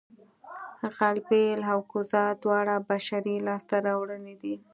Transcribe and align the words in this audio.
غلبېل 0.95 1.59
او 1.71 1.79
کوزه 1.91 2.23
دواړه 2.43 2.75
بشري 2.89 3.35
لاسته 3.47 3.75
راوړنې 3.87 4.35
دي 4.41 4.55